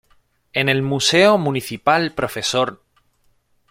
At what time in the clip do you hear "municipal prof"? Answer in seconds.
1.37-2.37